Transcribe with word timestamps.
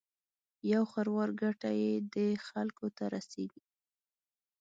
یو 0.71 0.83
خروار 0.91 1.29
ګټه 1.41 1.69
یې 1.81 1.91
دې 2.13 2.29
خلکو 2.47 2.85
ته 2.97 3.03
رسېږي. 3.15 3.63